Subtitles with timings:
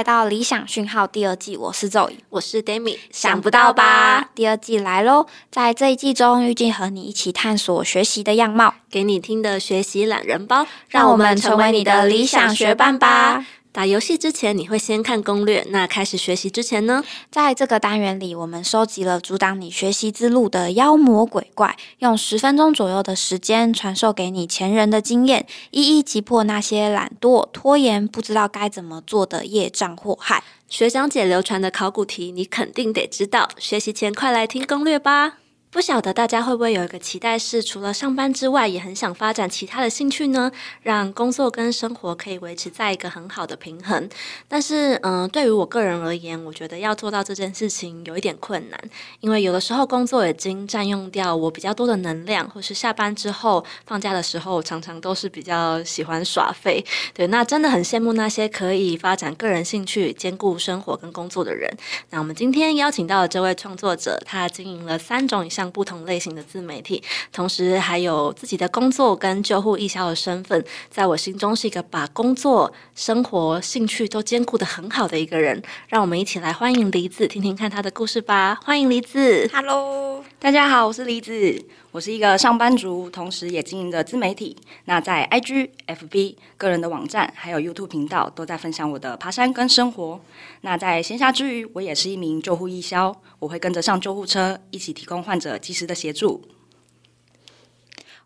[0.00, 4.30] 来到理想讯号第二季，我是 Zoe，，我是 Demi，想不到吧？
[4.34, 5.26] 第二季来喽！
[5.50, 13.44] 在这一季中，预计和你一起探索学习的样貌，给你听的学习懒人包，让我们成为你的理想学伴吧。
[13.72, 15.64] 打游戏之前，你会先看攻略。
[15.70, 17.04] 那开始学习之前呢？
[17.30, 30.42] 在这个单元里，我们收集了阻挡你学习之路的妖魔鬼怪，用十分钟左右的时间传授给你前人的经验，一一击破那些懒惰、拖延、不知道该怎么做的业障祸害。
[30.68, 33.48] 学长姐流传的考古题，你肯定得知道。
[33.56, 35.38] 学习前，快来听攻略吧。
[35.72, 40.50] 不晓得大家会不会有一个期待，是除了上班之外，也很想发展其他的兴趣呢？
[40.82, 44.08] 让工作跟生活可以维持在一个很好的平衡。
[44.48, 48.80] 但是，嗯，对于我个人而言，我觉得要做到这件事情有一点困难，
[49.20, 56.84] 因为有的时候工作已经占用掉我比较多的能量，或是下班之后放假的时候，常常都是比较喜欢耍废。
[57.14, 61.72] 对，那真的很羡慕那些可以发展个人兴趣、兼顾生活跟工作的人。
[62.10, 65.59] 那我们今天邀请到的这位创作者，他经营了三种以上。
[65.68, 75.60] 不同类型的自媒体，同时还有自己的工作跟救护义消的身份，在我心中是一个把工作、生活、兴趣都兼顾的很好的一个人。
[75.88, 78.60] 让我们一起来欢迎梨子，听听看他的故事吧。
[78.64, 84.56] 欢迎梨子，Hello，大家好，我是梨子，我是一个上班族，同时也经营着自媒体。
[84.84, 90.20] 那在 IG、FB、个人的网站还有 YouTube 频道，都在分享我的爬山跟生活。
[90.60, 96.42] 那在闲暇之余，我也是一名救护义消，我会跟着上救护车，一起提供患者及时的协助。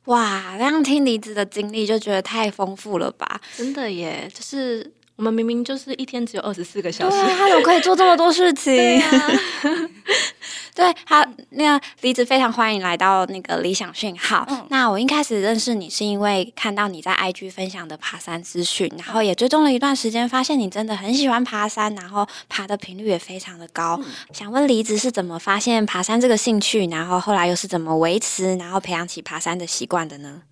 [0.05, 3.41] 哇，这样听离子的经历就觉得太丰富了吧？
[3.57, 8.75] 真的耶，就是我们明明就是一天只有二十四个小时，他怎么可以做这么多事情？
[10.75, 14.45] 对，好，那个梨子非常欢迎来到那个理想讯号。
[14.71, 24.01] 那我一开始认识你是因为看到你在 IG 分享的爬山资讯，然后也追踪了一段时间，发现你真的很喜欢爬山，然后爬的频率也非常的高。
[24.33, 30.43] 想问李子是怎么发现爬山这个兴趣，然后后来又是怎么维持，然后培养起爬山的习惯的呢？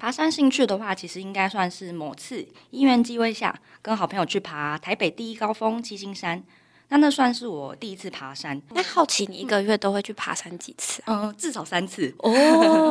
[0.00, 6.42] 爬山兴趣的话，其实应该算是某次因缘机会下，跟好朋友去爬台北第一高峰七星山。
[6.90, 8.60] 那那算是我第一次爬山。
[8.72, 11.02] 那好奇你一个月都会去爬山几次？
[11.06, 12.14] 嗯，至少三次。
[12.18, 12.30] 哦，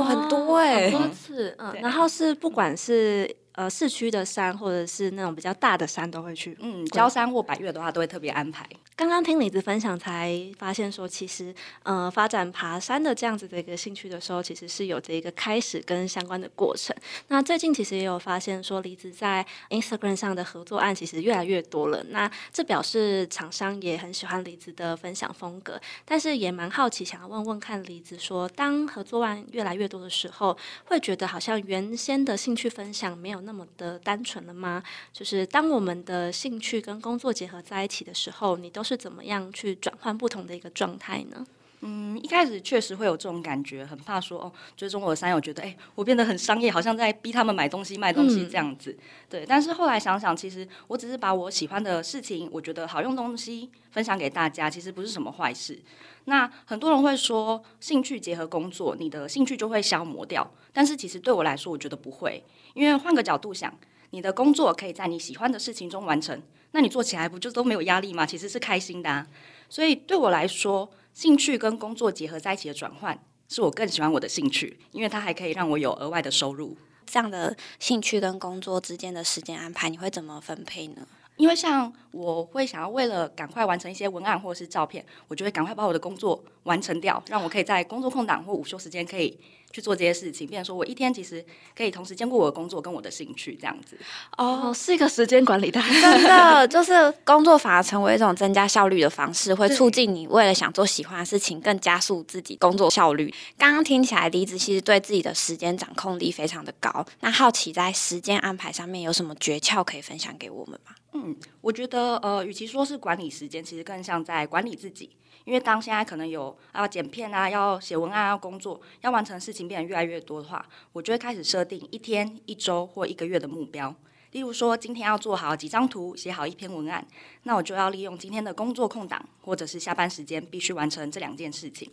[0.03, 1.55] 很多 哎，很多次。
[1.59, 3.29] 嗯，然后是不管是。
[3.59, 6.57] 呃，市区的山或者是那种比较大的山都会去。
[6.61, 8.65] 嗯，焦山或百越的话，都会特别安排。
[8.95, 11.53] 刚刚听李子分享，才发现说，其实
[11.83, 16.95] 呃，发展爬山的这样子的一个兴趣的时候，其实是有着一个开始跟相关的过程。
[17.27, 22.01] 那最近其实也有发现说，李子在 Instagram 上的合作案其实越来越多了。
[22.11, 25.77] 那这表示厂商也很喜欢李子的分享风格。
[26.05, 33.48] 但是也蛮好奇，想要问问看李子说，当合作案越来越多的时候，会觉得好像原先的兴趣分享没有。
[33.49, 34.83] 那么的单纯了吗？
[35.11, 41.43] 就是当我们的兴趣跟工作结合在一起的时候，你都是怎么样去转换不同的一个状态呢？
[41.81, 48.97] 嗯，一开始确实会有这种感觉，很怕说哦，就是中国的山友觉得，哎，我变得很商业，好像在逼他们买东西、卖东西这样子。
[49.29, 55.81] 对，但是后来想想，其实我只是把我喜欢的事情，我觉得好用东西分享给大家，其实不是什么坏事。
[56.25, 60.51] 那很多人会说，兴趣结合工作，你的兴趣就会消磨掉。
[60.73, 63.73] 但是其实对我来说，我觉得不会，因为换个角度想，
[64.09, 66.41] 你的工作可以在你喜欢的事情中完成，
[66.71, 68.25] 那你做起来不就都没有压力吗？
[68.25, 69.25] 其实是开心的。
[69.69, 73.19] 所以对我来说，兴趣跟工作结合在一起的转换，
[73.49, 76.77] 是我更喜欢我的兴趣，因为它还可以让我有额外的收入。
[77.05, 81.05] 这样的兴趣跟工作之间的时间安排，你会怎么分配呢？
[81.35, 89.37] 因为像我会想要为了赶快完成一些文案或者是照片，我就会赶快把我的工作完成掉，让我可以在工作空档或午休时间可以
[89.71, 90.47] 去做这些事情。
[90.47, 93.97] 变成说我一天其实可以同时兼顾我的工作跟我的兴趣，这样子。
[94.37, 103.33] 哦，是一个时间管理的，真的就是工作反而成为一种增加效率的方式，会促进你为了想做喜欢的事情，更加速自己工作效率。
[103.57, 107.05] 刚刚听起来，离子其实对自己的时间掌控力非常的高。
[107.19, 110.93] 那好奇在时间安排上面有什么诀窍可以分享给我们吗？
[111.13, 115.09] 嗯，我觉得呃，与其说是管理时间，其实更像在管理自己。
[115.45, 123.93] 因为当现在可能有要剪片啊，要写文案，要工作，要完成事情变得越来越多的话，我就会开始设定一天、一周或一个月的目标。
[124.31, 127.05] 例如说，今天要做好几张图，写好一篇文案，
[127.43, 131.91] 那我就要利用今天的工作空档或者是下班时间，必须完成这两件事情。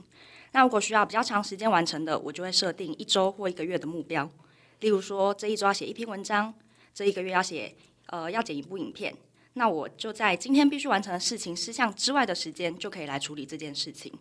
[0.53, 4.29] 那如果需要比较长时间完成的，我就会设定一周或一个月的目标。
[4.81, 6.53] 例如说，这一周要写一篇文章，
[6.93, 7.75] 这一个月要写。
[8.09, 9.13] 呃，要剪一部影片，
[9.59, 14.13] 那我就在今天必须完成的事情事项之外的时间，就可以来处理这件事情。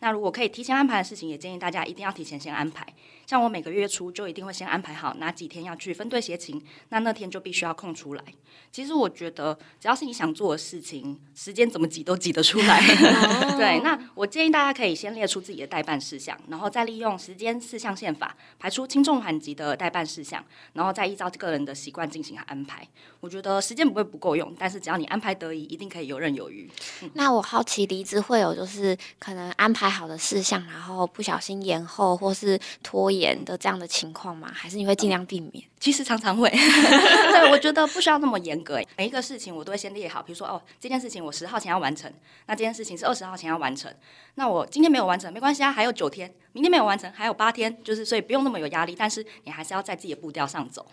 [0.00, 2.86] 那如果可以提前安排的事情，也建议大家一定要提前先安排。
[3.28, 8.24] 像我每个月初就一定会先安排好哪几天要去分队协勤，那那天就必须要空出来。
[8.72, 12.80] 其实我觉得，只要是你想做的事情，时间怎么挤都挤得出来。
[13.58, 20.42] 对，那我建议大家可以先列出自己的代办事项，然后再利用时间四象限法排出轻重缓急的代办事项，
[20.72, 22.88] 然后再依照个人的习惯进行安排。
[23.20, 26.70] 我觉得时间不会不够用，但是只要你安排得宜，一定可以游刃有余。
[27.12, 34.50] 那我好奇离职会有就是可能安排好的事项，然后不小心延后或是拖延的这样的情况吗？
[34.54, 35.64] 还是你会尽量避免？
[35.78, 38.80] 其实常常会， 对，我觉得不需要那么严格。
[38.96, 42.12] 每一个事情我都会先列好，比如说哦，这件事情我十号前要完成，
[42.46, 43.92] 那这件事情是二十号前要完成。
[44.34, 48.94] 那我今天没有完成没关系啊，还有九天，明天没有完成还有八天，就是所以不用那么有压力。
[48.98, 50.84] 但是你还是要在自己的步调上走。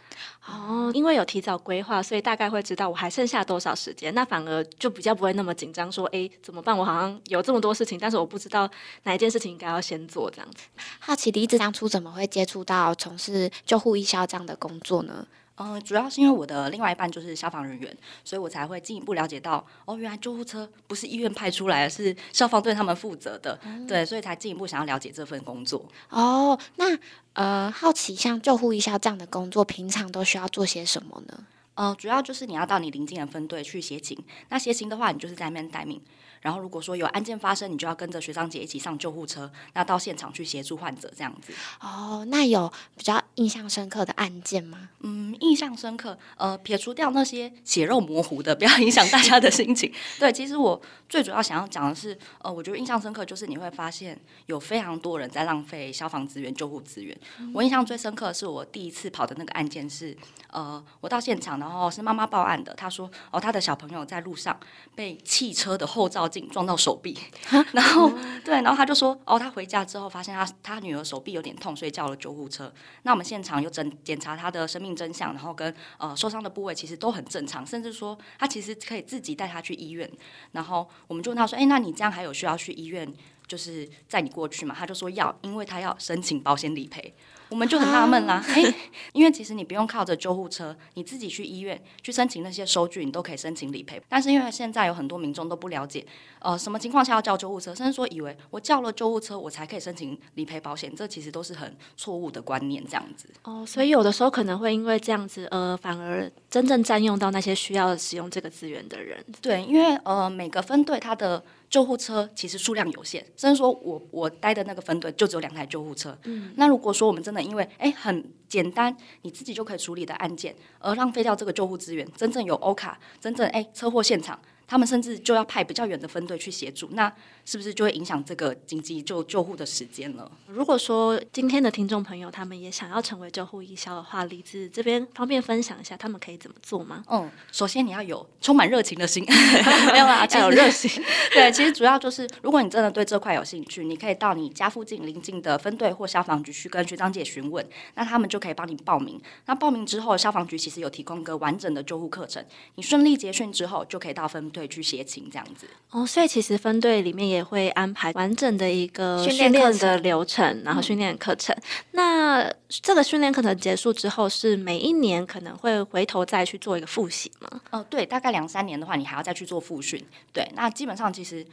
[0.48, 5.92] 哦，因为有提早规划，所以大概会知道我还剩下多少时间，那反而就比较不会那么紧张。
[5.92, 6.78] 说哎，怎么办？
[6.78, 8.70] 我好像有这么多事情，但是我不知道
[9.04, 10.66] 哪一件事情应该要先做这样子。
[11.00, 15.28] 好奇离职当初怎么会接触到从事救护医销这样的工作呢？
[15.58, 23.58] 嗯，主要是因为我的另外一半就是消防人员，所以我才会进一步了解到，哦，原来救护车不是医院派出来的，是消防队他们负责的，
[23.88, 25.86] 对，所以才进一步想要了解这份工作。
[26.10, 26.98] 哦，那
[27.32, 31.46] 呃，好奇像救护医校这样的工作，平常都需要做些什么呢？
[31.76, 34.18] 呃，主要就是你要到你邻近的分队去协勤，
[34.50, 36.02] 那协勤的话，你就是在那边待命。
[36.46, 41.52] 然后如果说有案件发生，你就要跟着学长姐一起上救护车，那到现场去协助患者这样子。
[41.82, 44.90] 哦，那有比较印象深刻的案件吗？
[45.00, 46.16] 嗯，印象深刻。
[46.38, 49.92] 呃，撇除掉那些血肉模糊的， 不要影响大家的心情。
[50.20, 54.16] 对，其实我最主要想要讲的是，呃，我觉得印象深刻就是你会发现
[54.46, 57.18] 有非常多人在浪费消防资源、救护资源。
[57.56, 60.16] 我印象最深刻的是我第一次跑的那个案件是，
[60.52, 64.56] 呃，我到现场，然后是妈妈报案的，她说，哦，她的小朋友在路上
[64.94, 66.30] 被汽车的后照。
[66.50, 67.18] 撞到手臂，
[67.74, 68.12] 然后
[68.44, 72.72] 对，然后他就说，哦，他回家之后发现他他女儿手臂有点痛，所以叫了救护车。
[73.04, 80.10] 那我们现场又诊检查他的生命真相，然后跟呃受伤的部位其实都很正常，甚至说他其实可以自己带他去医院。
[80.52, 83.12] 然后我们就问他说，哎，那你这样还有需要去医院，
[83.48, 84.76] 就是载你过去嘛？
[84.78, 87.14] 他就说要，因为他要申请保险理赔。
[87.50, 88.74] 我们就很纳闷啦，嘿，
[89.14, 94.02] 因为其实你不用靠着救护车，你自己去医院去申请那些收据，你都可以申请理赔。
[94.10, 96.06] 但是因为现在有很多民众都不了解，
[96.40, 103.30] 呃，什么情况下要叫救护车，甚至说以为我叫了救护车，我才可以申请理赔保险，这其实都是很错误的观念，这样子。
[103.44, 109.24] 哦，所以有的时候可能会因为这样子，呃，反而真正占用到那些需要使用这个资源的人。
[109.42, 111.44] 对，因为呃，每个分队它的。
[111.70, 116.18] 救护车其实数量有限，甚至说我我待的那个分队就只有两台救护车。
[116.24, 124.40] 嗯，那如果说我们真的因为哎很简单，你自己就可以处理的案件，而浪费掉这个救护资源，真正有欧卡，真正哎车祸现场。
[124.68, 127.12] 他们甚至就要派比较远的分队去协助，那
[127.46, 130.30] 是不是就会影响这个紧急救救护的时间了？
[130.48, 137.04] 如果说今天的听众朋友他们也想要成为救护医销的话，李子这边方便分享一下他们可以怎么做吗？
[137.10, 139.24] 嗯，首先你要有充满热情的心，
[139.92, 140.90] 没有啦， 要有热心。
[141.32, 149.22] 对，其实主要就是，如果你真的对这块有兴趣，你可以到你家附近邻近的分队或消防局去跟学长姐询问，那他们就可以帮你报名。
[149.46, 152.44] 那报名之后，消防局其实有提供一个完整的救护课程，
[152.76, 155.68] 你顺利结训之后，就可以到分队去协勤这样子。
[155.90, 161.54] 哦，所以其实分队里面也会安排完整的一个训练的流程，然后训练课程。
[161.92, 167.62] 那这个训练课程结束之后，是每一年可能会回头再去做一个复习吗？
[167.72, 170.02] 哦，对，大概两三年的话，你还要再去做复训。
[170.32, 171.46] 对，那基本上其实。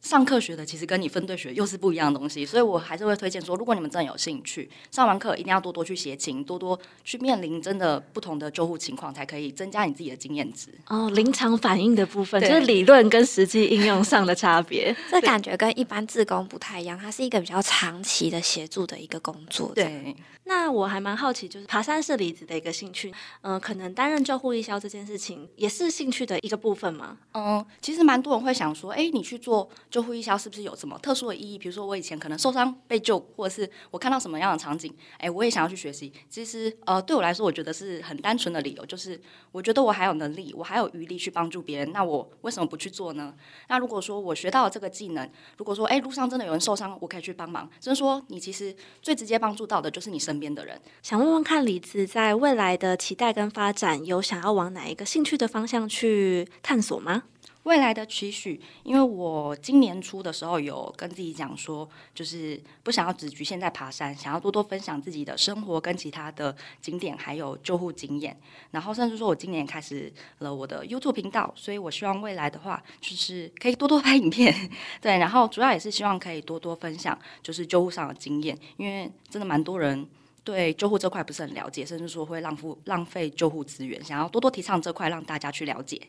[0.00, 10.68] 上课学的其实跟你分队学又是不一样的东西，所以我还是会推荐说，如果你们真的有兴趣，上完课一定要多多去协勤，多多去面临真的不同的救护情况，才可以增加你自己的经验值。
[10.86, 19.72] 哦，临场反应的部分就是理论跟实际应用上的差别，这感觉跟一般自工不太一样，它是一个比较长期的协助的一个工作。
[19.74, 20.14] 对。
[20.44, 23.12] 那我还蛮好奇，就是爬山是李子的一个兴趣，
[23.42, 27.18] 嗯，可能担任救护医销这件事情也是兴趣的一个部分吗？
[27.34, 31.58] 嗯，其实蛮多人会想说，哎，你去做救护医销是不是有什么特殊的意义？
[31.58, 36.10] 比如说我以前可能受伤被救，或者是我看到什么样的场景，哎，我也想要去学习。
[36.30, 39.20] 其实，呃，对我来说，我觉得是很单纯的理由，就是
[39.52, 43.34] 我觉得我还有能力，我还有余力去帮助别人，那我为什么不去做呢？
[43.68, 50.38] 那如果说我学到了这个技能，如果说哎路上真的有人受伤，我可以去帮忙，就是说你其实最直接帮助到的就是你身。
[50.38, 57.24] 边的人想问问看，李子在未来的期待跟发展，有想要往哪一个兴趣的方向去探索吗？
[57.68, 68.34] 未来的期许，因为我今年初的时候有跟自己讲说，就是不想要只局限在爬山，想要多多分享自己的生活跟其他的景点，还有救护经验。
[68.70, 74.70] 然后甚至说我今年开始了我的 YouTube 频道，所以我希望未来的话，就是可以多多拍影片，
[75.02, 75.18] 对。
[75.18, 80.08] 然后主要也是希望可以多多分享，就是救护上的经验，因为真的蛮多人。
[80.42, 86.00] 对救护这块不是很了解，甚至说会浪费浪费救护资源，想要多多提倡这块，让大家去了解。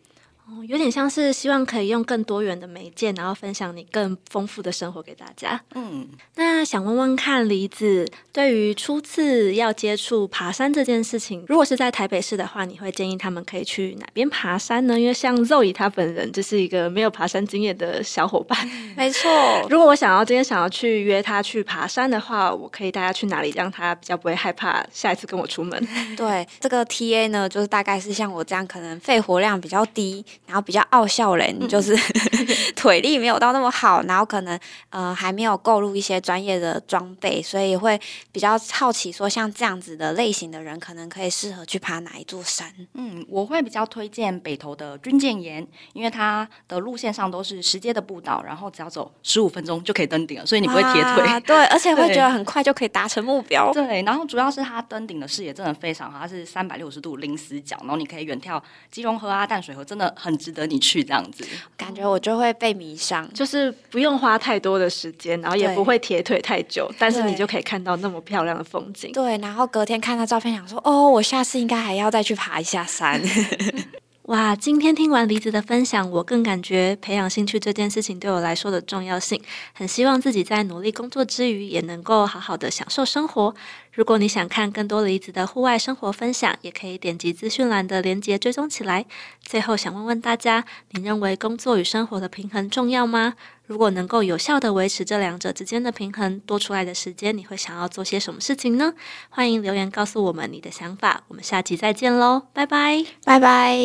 [0.49, 5.61] 哦，有点像是希望可以用更多元的媒介，然后分享你更丰富的生活给大家。
[5.75, 8.03] 嗯，那想问问看，梨子
[8.33, 14.99] 对于初次要接触爬山这件事情，如果是在台北市的话，你会建议他们可以去哪边爬山呢？
[14.99, 18.57] 因为像肉姨她本人就是一个没有爬山经验的小伙伴。
[18.97, 19.29] 没错，
[19.69, 25.87] 如果我想要今天想要去约他去爬山的话，我可以带他去哪里，让他比较不会害怕下一次跟我出门？
[26.17, 30.25] 对，这个 T A 呢，就是大概是像我这样，可能肺活量比较低。
[30.45, 31.95] 然后比较傲笑人，就是
[32.75, 37.99] 腿力没有到那么好，然后可能呃还没有购入一些专业的装备，所以会
[38.31, 42.73] 比较好奇说，像这样子的类型的人，可能可以适合去爬哪一座山？
[42.93, 51.39] 嗯，我会比较推荐北投的军舰岩，因为它的路线上都是石阶的步道，然后只要走十五分钟就可以登顶了，所以你不会贴腿。
[51.41, 53.71] 对， 而且会觉得很快就可以达成目标。
[53.71, 60.39] 对，然后主要是它登顶的视野真的非常好，它是三百六十度零死角，然后你可以远眺基隆河啊、淡水河，真的很。
[60.39, 61.45] 值得你去这样子，
[61.75, 69.11] 感觉我就会被迷上，就是不用花太多的时间，然后也不会铁腿太久，但是你就可以看到那么漂亮的风景。
[69.11, 73.21] 对，然后隔天看到照片，想说哦，我下次应该还要再去爬一下山。
[74.29, 79.41] 哇，今天听完离子的分享，我更感觉培养兴趣这件事情对我来说的重要性。
[79.73, 83.55] 很希望自己在努力工作之余，也能够好好的享受生活。
[83.91, 89.03] 如果你想看更多离子的户外生活分享，也可以点击资讯栏的链接追踪起来。
[89.41, 93.33] 最后想问问大家，你认为工作与生活的平衡重要吗？
[93.69, 98.95] 如果能够有效的维持这两者之间的平衡，多出来的时间你会想要做些什么事情呢？
[99.29, 101.23] 欢迎留言告诉我们你的想法。
[101.27, 103.77] 我们下集再见喽，拜拜拜拜！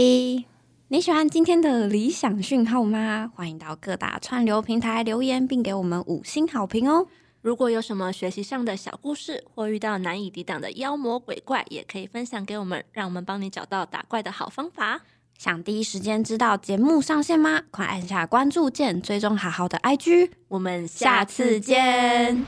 [0.89, 3.31] 你喜欢今天的理想讯号吗？
[3.37, 7.07] 欢迎到各大串流平台留言，并给我们五星好评哦！
[7.43, 15.03] 如果有什么学习上的小故事，或遇到难以抵挡的妖魔鬼怪，也可以分享给我们，让我们帮你找到打怪的好方法。
[15.45, 17.61] 想第一时间知道节目上线吗？
[17.71, 22.47] 快按下关注键，追踪好好的 IG，我们下次见。